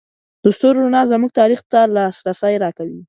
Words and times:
د 0.43 0.45
ستورو 0.57 0.79
رڼا 0.85 1.01
زموږ 1.11 1.31
تاریخ 1.39 1.59
ته 1.71 1.79
لاسرسی 1.95 2.53
راکوي. 2.63 2.97